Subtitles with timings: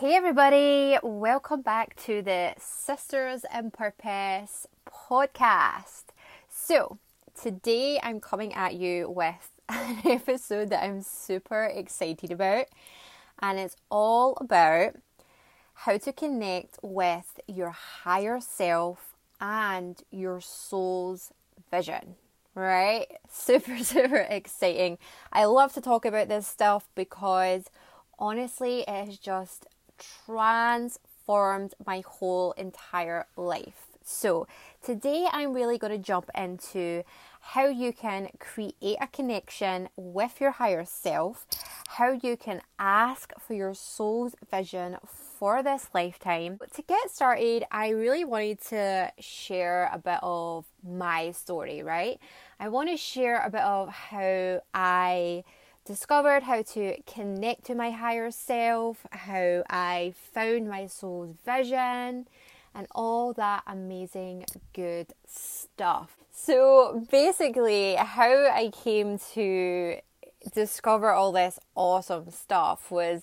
[0.00, 6.04] Hey, everybody, welcome back to the Sisters in Purpose podcast.
[6.48, 6.98] So,
[7.34, 12.66] today I'm coming at you with an episode that I'm super excited about,
[13.40, 14.94] and it's all about
[15.74, 21.32] how to connect with your higher self and your soul's
[21.72, 22.14] vision.
[22.54, 23.08] Right?
[23.28, 24.98] Super, super exciting.
[25.32, 27.64] I love to talk about this stuff because
[28.16, 29.66] honestly, it has just
[30.26, 33.88] transformed my whole entire life.
[34.02, 34.46] So,
[34.82, 37.04] today I'm really going to jump into
[37.40, 41.46] how you can create a connection with your higher self,
[41.88, 44.96] how you can ask for your soul's vision
[45.38, 46.56] for this lifetime.
[46.58, 52.18] But to get started, I really wanted to share a bit of my story, right?
[52.58, 55.44] I want to share a bit of how I
[55.88, 62.28] discovered how to connect to my higher self, how I found my soul's vision,
[62.74, 64.44] and all that amazing
[64.74, 66.16] good stuff.
[66.30, 69.96] So, basically, how I came to
[70.54, 73.22] discover all this awesome stuff was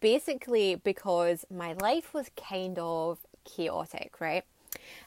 [0.00, 4.44] basically because my life was kind of chaotic, right?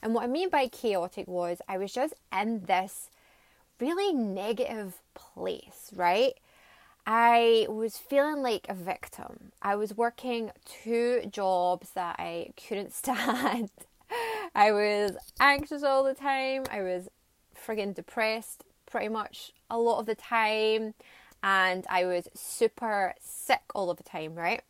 [0.02, 3.10] And what I mean by chaotic was I was just in this
[3.80, 6.34] really negative place, right?
[7.10, 9.54] I was feeling like a victim.
[9.62, 13.72] I was working two jobs that I couldn't stand.
[14.54, 16.66] I was anxious all the time.
[16.70, 17.08] I was
[17.56, 20.96] friggin' depressed pretty much a lot of the time.
[21.42, 24.62] And I was super sick all of the time, right?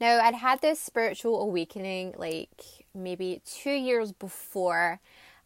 [0.00, 4.98] Now, I'd had this spiritual awakening like maybe two years before,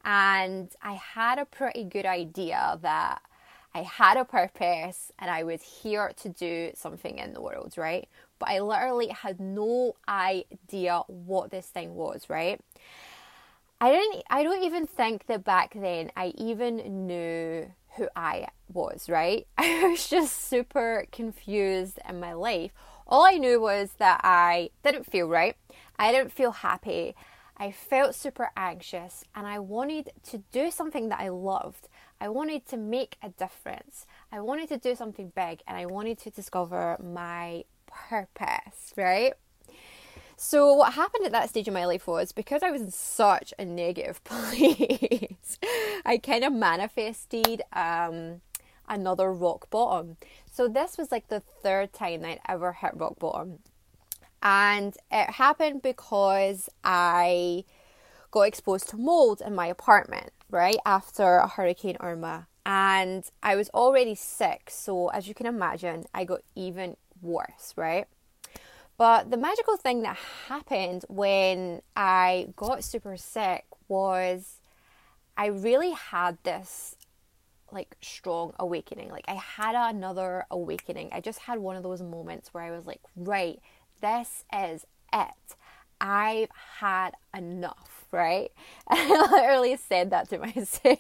[0.05, 3.21] and I had a pretty good idea that
[3.75, 8.09] I had a purpose and I was here to do something in the world, right?
[8.39, 12.61] But I literally had no idea what this thing was, right?
[13.81, 19.09] I didn't I don't even think that back then I even knew who I was,
[19.09, 19.47] right?
[19.59, 22.73] I was just super confused in my life.
[23.07, 25.57] All I knew was that I didn't feel right.
[25.99, 27.15] I didn't feel happy.
[27.57, 31.89] I felt super anxious and I wanted to do something that I loved.
[32.23, 34.07] I wanted to make a difference.
[34.31, 39.33] I wanted to do something big and I wanted to discover my purpose, right?
[40.37, 43.53] So, what happened at that stage of my life was because I was in such
[43.59, 45.59] a negative place,
[46.05, 48.41] I kind of manifested um,
[48.89, 50.17] another rock bottom.
[50.49, 53.59] So, this was like the third time I'd ever hit rock bottom.
[54.41, 57.65] And it happened because I
[58.31, 62.47] got exposed to mold in my apartment right after Hurricane Irma.
[62.65, 68.07] And I was already sick, so as you can imagine, I got even worse, right?
[68.97, 74.59] But the magical thing that happened when I got super sick was
[75.37, 76.95] I really had this
[77.73, 79.11] like strong awakening.
[79.11, 81.09] Like I had another awakening.
[81.11, 83.59] I just had one of those moments where I was like, right,
[84.01, 85.57] this is it.
[86.03, 88.51] I've had enough, right?
[88.91, 90.99] And I literally said that to myself.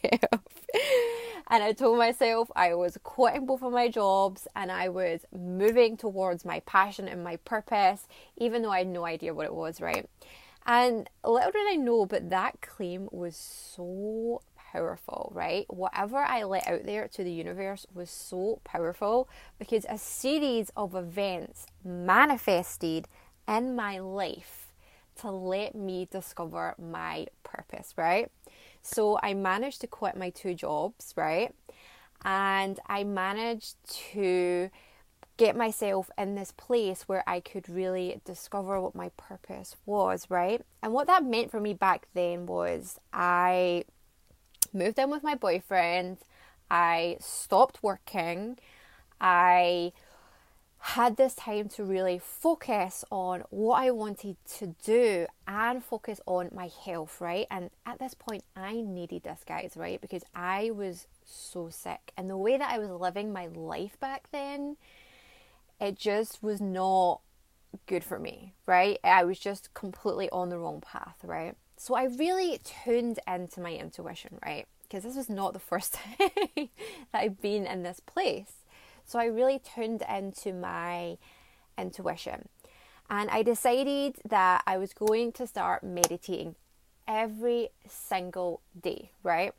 [1.50, 5.96] and I told myself I was quitting both of my jobs and I was moving
[5.96, 9.80] towards my passion and my purpose, even though I had no idea what it was,
[9.80, 10.08] right?
[10.64, 14.42] And little did I know, but that claim was so
[14.72, 15.66] powerful, right?
[15.68, 20.94] Whatever I let out there to the universe was so powerful because a series of
[20.94, 23.08] events manifested
[23.48, 24.61] in my life
[25.20, 28.30] to let me discover my purpose, right?
[28.82, 31.54] So I managed to quit my two jobs, right?
[32.24, 33.76] And I managed
[34.12, 34.70] to
[35.36, 40.62] get myself in this place where I could really discover what my purpose was, right?
[40.82, 43.84] And what that meant for me back then was I
[44.72, 46.18] moved in with my boyfriend,
[46.70, 48.58] I stopped working,
[49.20, 49.92] I
[50.84, 56.50] had this time to really focus on what I wanted to do and focus on
[56.52, 57.46] my health, right?
[57.52, 60.00] And at this point, I needed this, guys, right?
[60.00, 62.12] Because I was so sick.
[62.16, 64.76] And the way that I was living my life back then,
[65.80, 67.20] it just was not
[67.86, 68.98] good for me, right?
[69.04, 71.54] I was just completely on the wrong path, right?
[71.76, 74.66] So I really tuned into my intuition, right?
[74.82, 76.68] Because this was not the first time that
[77.14, 78.61] I've been in this place.
[79.12, 81.18] So I really tuned into my
[81.76, 82.48] intuition.
[83.10, 86.54] And I decided that I was going to start meditating
[87.06, 89.52] every single day, right?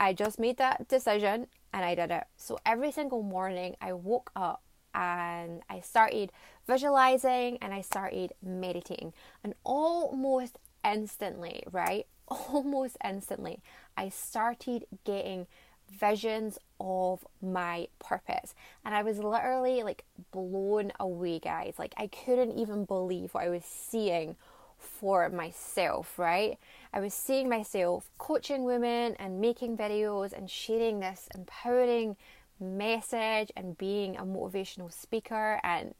[0.00, 2.24] I just made that decision and I did it.
[2.36, 6.32] So every single morning I woke up and I started
[6.66, 9.12] visualizing and I started meditating.
[9.44, 12.08] And almost instantly, right?
[12.28, 13.62] Almost instantly,
[13.96, 15.46] I started getting
[15.90, 18.54] visions of my purpose.
[18.84, 21.74] And I was literally like blown away, guys.
[21.78, 24.36] Like, I couldn't even believe what I was seeing
[24.78, 26.58] for myself, right?
[26.92, 32.16] I was seeing myself coaching women and making videos and sharing this empowering
[32.60, 35.60] message and being a motivational speaker.
[35.62, 35.94] And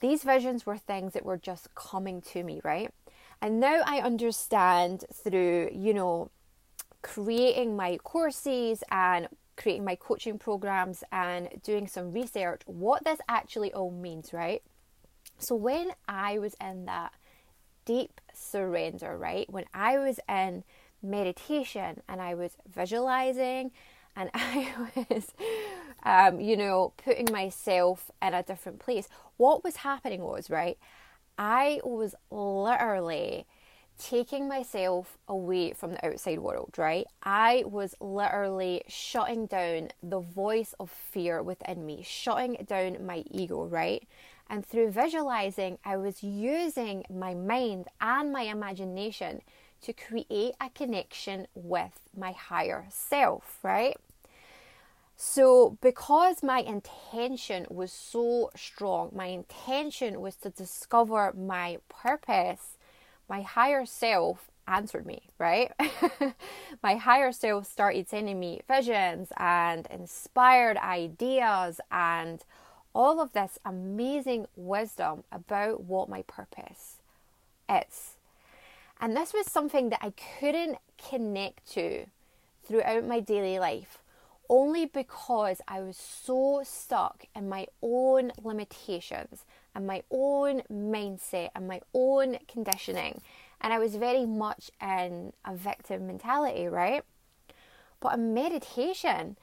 [0.00, 2.90] these visions were things that were just coming to me, right?
[3.40, 6.30] And now I understand through, you know,
[7.04, 13.72] creating my courses and creating my coaching programs and doing some research what this actually
[13.72, 14.62] all means, right?
[15.38, 17.12] So when I was in that
[17.84, 19.48] deep surrender, right?
[19.50, 20.64] When I was in
[21.02, 23.70] meditation and I was visualizing
[24.16, 24.72] and I
[25.10, 25.34] was,
[26.04, 30.78] um, you know, putting myself in a different place, what was happening was, right,
[31.36, 33.46] I was literally
[33.98, 37.06] taking myself away from the outside world, right?
[37.22, 43.64] I was literally shutting down the voice of fear within me, shutting down my ego,
[43.64, 44.06] right?
[44.48, 49.40] And through visualizing, I was using my mind and my imagination
[49.82, 53.96] to create a connection with my higher self, right?
[55.16, 62.73] So, because my intention was so strong, my intention was to discover my purpose,
[63.28, 65.72] my higher self answered me, right?
[66.82, 72.44] my higher self started sending me visions and inspired ideas and
[72.94, 76.96] all of this amazing wisdom about what my purpose
[77.68, 78.16] is.
[79.00, 82.06] And this was something that I couldn't connect to
[82.64, 83.98] throughout my daily life
[84.48, 89.44] only because I was so stuck in my own limitations
[89.74, 93.20] and my own mindset and my own conditioning.
[93.60, 97.02] And I was very much in a victim mentality, right?
[98.00, 99.36] But in meditation,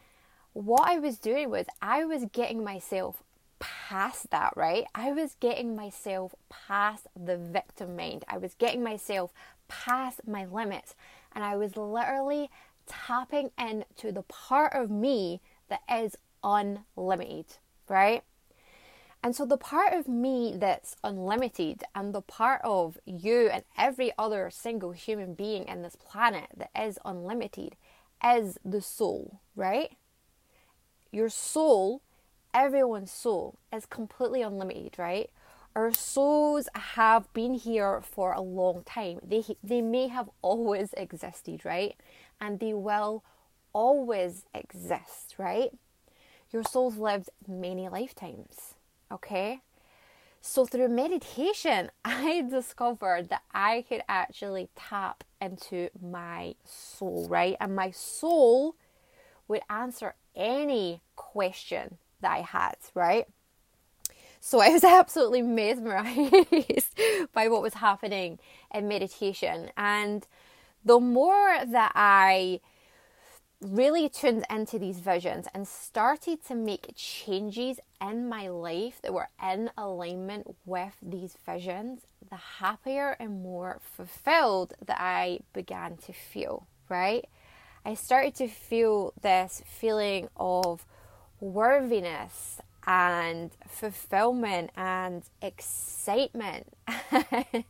[0.53, 3.23] what I was doing was I was getting myself
[3.59, 4.85] past that, right?
[4.93, 8.25] I was getting myself past the victim mind.
[8.27, 9.31] I was getting myself
[9.67, 10.95] past my limits.
[11.33, 12.49] And I was literally
[12.85, 17.45] tapping into the part of me that is unlimited,
[17.87, 18.23] right?
[19.23, 24.11] And so the part of me that's unlimited and the part of you and every
[24.17, 27.75] other single human being in this planet that is unlimited
[28.25, 29.91] is the soul, right?
[31.11, 32.01] Your soul
[32.53, 35.29] everyone's soul is completely unlimited, right?
[35.75, 39.19] Our souls have been here for a long time.
[39.23, 41.95] They they may have always existed, right?
[42.39, 43.23] And they will
[43.73, 45.71] always exist, right?
[46.51, 48.75] Your soul's lived many lifetimes,
[49.11, 49.61] okay?
[50.41, 57.55] So through meditation, I discovered that I could actually tap into my soul, right?
[57.59, 58.75] And my soul
[59.47, 63.27] would answer any question that I had, right?
[64.39, 66.99] So I was absolutely mesmerized
[67.33, 68.39] by what was happening
[68.73, 69.69] in meditation.
[69.77, 70.25] And
[70.83, 72.59] the more that I
[73.61, 79.29] really tuned into these visions and started to make changes in my life that were
[79.41, 86.65] in alignment with these visions, the happier and more fulfilled that I began to feel,
[86.89, 87.25] right?
[87.85, 90.85] I started to feel this feeling of
[91.39, 96.73] worthiness and fulfillment and excitement
[97.11, 97.63] and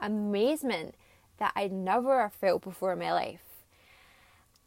[0.00, 0.94] amazement
[1.38, 3.47] that I'd never felt before in my life.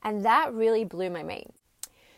[0.03, 1.53] And that really blew my mind.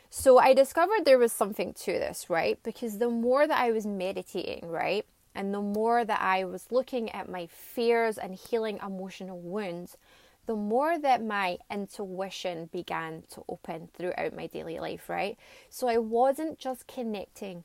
[0.10, 2.62] So I discovered there was something to this, right?
[2.62, 5.06] Because the more that I was meditating, right?
[5.34, 9.98] And the more that I was looking at my fears and healing emotional wounds,
[10.46, 15.38] the more that my intuition began to open throughout my daily life, right?
[15.70, 17.64] So I wasn't just connecting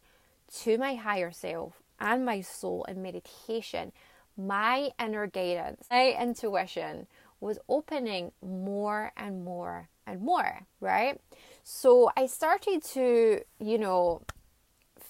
[0.60, 3.92] to my higher self and my soul in meditation,
[4.36, 7.08] my inner guidance, my intuition
[7.40, 11.20] was opening more and more and more, right?
[11.62, 14.22] So I started to, you know,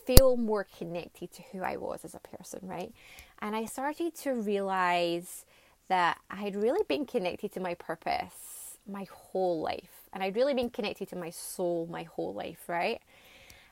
[0.06, 2.92] feel more connected to who I was as a person, right?
[3.40, 5.44] And I started to realize
[5.88, 10.08] that I had really been connected to my purpose my whole life.
[10.12, 13.00] And I'd really been connected to my soul my whole life, right?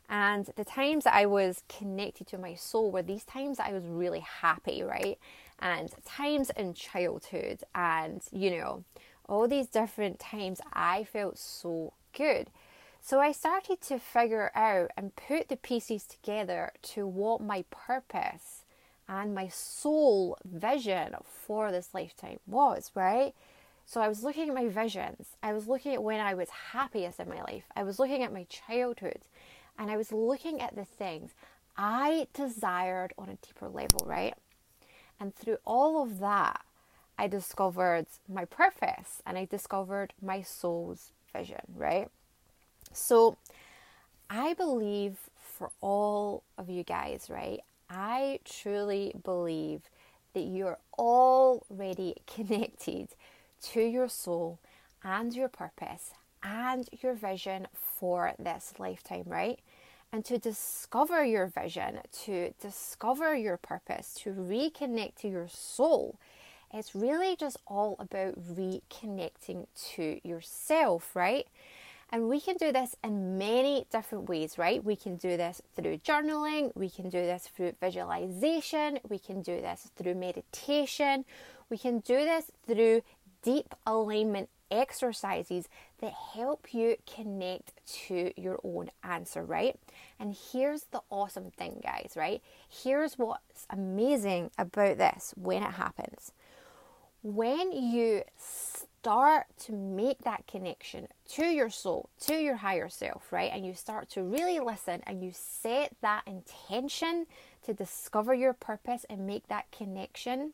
[0.09, 3.73] And the times that I was connected to my soul were these times that I
[3.73, 5.19] was really happy, right?
[5.59, 8.85] And times in childhood, and you know,
[9.29, 12.51] all these different times I felt so good.
[13.01, 18.65] So I started to figure out and put the pieces together to what my purpose
[19.09, 23.33] and my soul vision for this lifetime was, right?
[23.85, 25.37] So I was looking at my visions.
[25.43, 27.63] I was looking at when I was happiest in my life.
[27.77, 29.21] I was looking at my childhood
[29.79, 31.31] and I was looking at the things
[31.77, 34.35] I desired on a deeper level, right?
[35.21, 36.66] And through all of that,
[37.19, 42.09] I discovered my purpose and I discovered my soul's vision, right?
[42.93, 43.37] So
[44.29, 47.61] I believe for all of you guys, right?
[47.89, 49.83] I truly believe
[50.35, 53.09] that you're already connected
[53.63, 54.59] to your soul
[55.03, 56.11] and your purpose
[56.43, 59.59] and your vision for this lifetime, right?
[60.13, 66.19] And to discover your vision, to discover your purpose, to reconnect to your soul,
[66.73, 71.47] it's really just all about reconnecting to yourself, right?
[72.11, 74.85] And we can do this in many different ways, right?
[74.85, 79.61] We can do this through journaling, we can do this through visualization, we can do
[79.61, 81.25] this through meditation,
[81.69, 83.03] we can do this through
[83.43, 85.69] deep alignment exercises
[86.01, 89.79] that help you connect to your own answer, right?
[90.19, 92.43] And here's the awesome thing, guys, right?
[92.69, 96.33] Here's what's amazing about this when it happens.
[97.23, 103.51] When you start to make that connection to your soul, to your higher self, right?
[103.53, 107.27] And you start to really listen and you set that intention
[107.65, 110.53] to discover your purpose and make that connection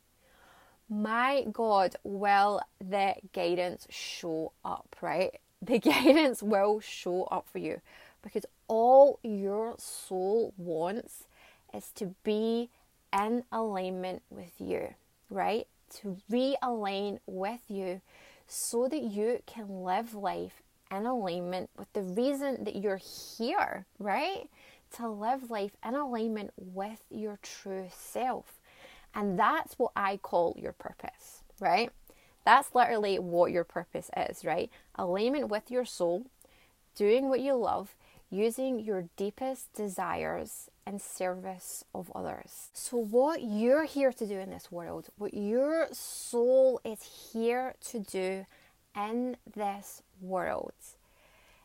[0.92, 5.34] my God, will the guidance show up, right?
[5.64, 7.80] The guidance will show up for you
[8.20, 11.22] because all your soul wants
[11.72, 12.68] is to be
[13.16, 14.94] in alignment with you,
[15.30, 15.68] right?
[16.00, 18.00] To realign with you
[18.46, 23.00] so that you can live life in alignment with the reason that you're
[23.38, 24.48] here, right?
[24.96, 28.60] To live life in alignment with your true self.
[29.14, 31.90] And that's what I call your purpose, right?
[32.44, 34.70] That's literally what your purpose is, right?
[34.96, 36.26] Alignment with your soul,
[36.94, 37.94] doing what you love,
[38.32, 42.70] using your deepest desires and service of others.
[42.72, 48.00] So, what you're here to do in this world, what your soul is here to
[48.00, 48.46] do
[48.96, 50.72] in this world,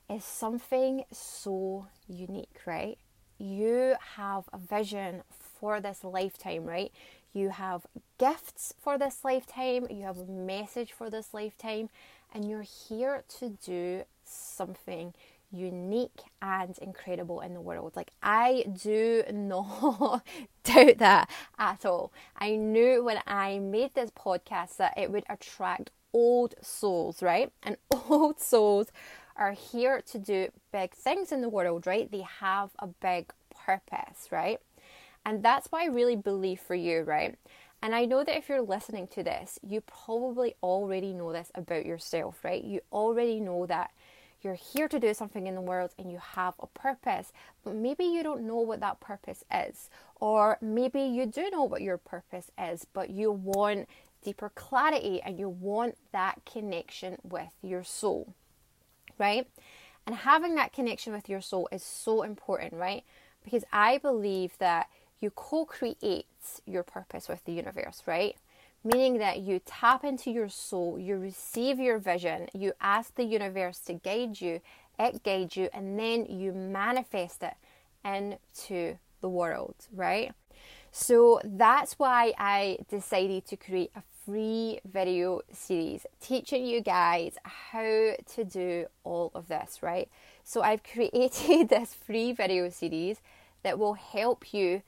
[0.09, 2.97] is something so unique, right?
[3.39, 6.91] You have a vision for this lifetime, right?
[7.33, 7.85] You have
[8.17, 11.89] gifts for this lifetime, you have a message for this lifetime,
[12.33, 15.13] and you're here to do something
[15.51, 17.93] unique and incredible in the world.
[17.95, 20.25] Like, I do not
[20.63, 22.11] doubt that at all.
[22.37, 27.51] I knew when I made this podcast that it would attract old souls, right?
[27.63, 27.77] And
[28.09, 28.91] old souls
[29.35, 32.11] are here to do big things in the world, right?
[32.11, 33.31] They have a big
[33.65, 34.59] purpose, right?
[35.25, 37.35] And that's what I really believe for you, right?
[37.81, 41.85] And I know that if you're listening to this, you probably already know this about
[41.85, 42.63] yourself, right?
[42.63, 43.91] You already know that
[44.47, 47.33] you're here to do something in the world and you have a purpose,
[47.65, 49.89] but maybe you don't know what that purpose is.
[50.21, 53.89] Or maybe you do know what your purpose is, but you want
[54.23, 58.33] deeper clarity and you want that connection with your soul,
[59.19, 59.47] right?
[60.05, 63.03] And having that connection with your soul is so important, right?
[63.43, 64.87] Because I believe that
[65.19, 66.25] you co create
[66.65, 68.37] your purpose with the universe, right?
[68.83, 73.79] Meaning that you tap into your soul, you receive your vision, you ask the universe
[73.79, 74.61] to guide you,
[74.97, 77.55] it guides you, and then you manifest it
[78.05, 80.31] into the world, right?
[80.91, 88.13] So that's why I decided to create a free video series teaching you guys how
[88.35, 90.09] to do all of this, right?
[90.43, 93.21] So I've created this free video series
[93.63, 94.81] that will help you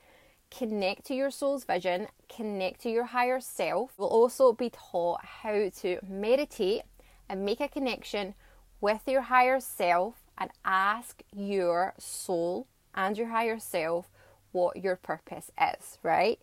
[0.52, 3.92] connect to your soul's vision, connect to your higher self.
[3.98, 6.84] We'll also be taught how to meditate
[7.28, 8.36] and make a connection
[8.82, 14.10] with your higher self and ask your soul and your higher self
[14.52, 16.40] what your purpose is, right?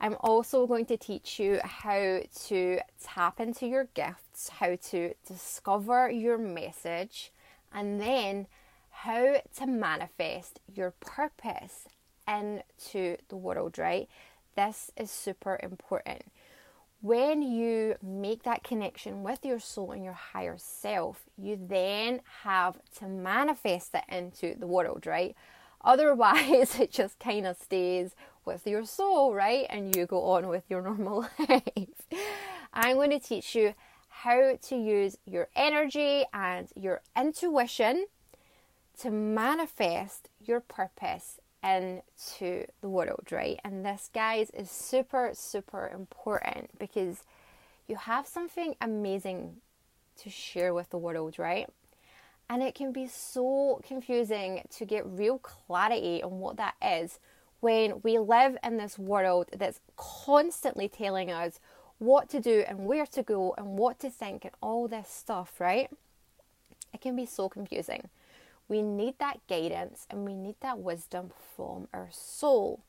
[0.00, 6.10] I'm also going to teach you how to tap into your gifts, how to discover
[6.10, 7.32] your message,
[7.72, 8.46] and then
[8.90, 11.88] how to manifest your purpose
[12.28, 14.08] into the world, right?
[14.56, 16.22] This is super important.
[17.02, 22.78] When you make that connection with your soul and your higher self, you then have
[22.98, 25.36] to manifest it into the world, right?
[25.82, 28.14] Otherwise, it just kind of stays
[28.44, 29.66] with your soul, right?
[29.68, 31.88] And you go on with your normal life.
[32.72, 33.74] I'm going to teach you
[34.08, 38.06] how to use your energy and your intuition
[39.00, 43.58] to manifest your purpose into the world, right?
[43.64, 47.24] And this, guys, is super, super important because
[47.88, 49.56] you have something amazing
[50.22, 51.68] to share with the world, right?
[52.48, 57.18] And it can be so confusing to get real clarity on what that is
[57.60, 61.58] when we live in this world that's constantly telling us
[61.98, 65.54] what to do and where to go and what to think and all this stuff,
[65.58, 65.90] right?
[66.92, 68.08] It can be so confusing.
[68.68, 72.84] We need that guidance and we need that wisdom from our soul.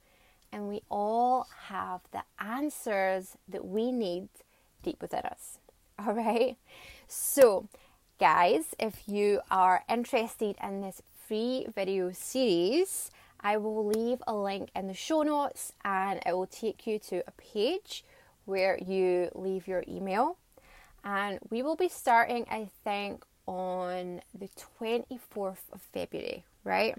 [0.51, 4.29] And we all have the answers that we need
[4.81, 5.59] deep within us.
[5.99, 6.57] All right?
[7.07, 7.67] So,
[8.19, 14.69] guys, if you are interested in this free video series, I will leave a link
[14.75, 18.03] in the show notes and it will take you to a page
[18.45, 20.37] where you leave your email.
[21.03, 24.49] And we will be starting, I think, on the
[24.79, 26.95] 24th of February, right?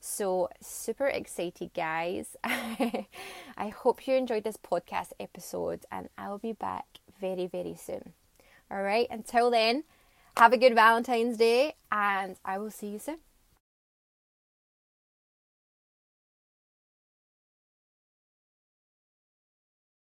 [0.00, 2.36] So, super excited, guys.
[2.44, 6.86] I hope you enjoyed this podcast episode, and I'll be back
[7.20, 8.12] very, very soon.
[8.68, 9.84] All right, until then,
[10.38, 13.18] have a good Valentine's Day, and I will see you soon.